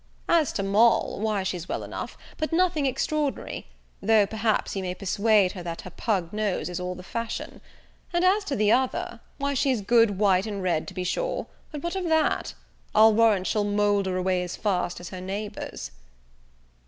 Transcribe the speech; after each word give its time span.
As 0.27 0.51
to 0.53 0.63
Moll, 0.63 1.19
why 1.19 1.43
she's 1.43 1.69
well 1.69 1.83
enough, 1.83 2.17
but 2.39 2.51
nothing 2.51 2.87
extraordinary; 2.87 3.67
though, 4.01 4.25
perhaps, 4.25 4.75
you 4.75 4.81
may 4.81 4.95
persuade 4.95 5.51
her 5.51 5.61
that 5.61 5.81
her 5.81 5.91
pug 5.91 6.33
nose 6.33 6.69
is 6.69 6.79
all 6.79 6.95
the 6.95 7.03
fashion; 7.03 7.61
and 8.11 8.25
as 8.25 8.43
to 8.45 8.55
the 8.55 8.71
other, 8.71 9.19
why 9.37 9.53
she's 9.53 9.81
good 9.81 10.17
white 10.17 10.47
and 10.47 10.63
red 10.63 10.87
to 10.87 10.95
be 10.95 11.03
sure; 11.03 11.45
but 11.71 11.83
what 11.83 11.95
of 11.95 12.05
that? 12.05 12.55
I'll 12.95 13.13
warrant 13.13 13.45
she'll 13.45 13.63
moulder 13.63 14.17
away 14.17 14.41
as 14.41 14.55
fast 14.55 14.99
as 14.99 15.09
her 15.09 15.21
neighbours." 15.21 15.91